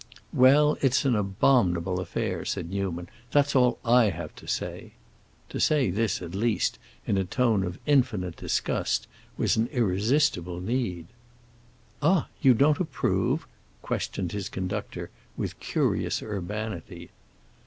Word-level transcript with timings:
"Well, 0.33 0.77
it's 0.81 1.05
an 1.05 1.15
abominable 1.15 1.99
affair!" 1.99 2.43
said 2.43 2.71
Newman. 2.71 3.07
"That's 3.29 3.55
all 3.55 3.77
I 3.85 4.05
have 4.05 4.33
to 4.37 4.47
say!" 4.47 4.93
To 5.49 5.59
say 5.59 5.91
this, 5.91 6.23
at 6.23 6.33
least, 6.33 6.79
in 7.05 7.19
a 7.19 7.23
tone 7.23 7.63
of 7.63 7.77
infinite 7.85 8.35
disgust 8.35 9.05
was 9.37 9.57
an 9.57 9.67
irresistible 9.67 10.59
need. 10.59 11.05
"Ah, 12.01 12.29
you 12.41 12.55
don't 12.55 12.79
approve?" 12.79 13.45
questioned 13.83 14.31
his 14.31 14.49
conductor, 14.49 15.11
with 15.37 15.59
curious 15.59 16.23
urbanity. 16.23 17.11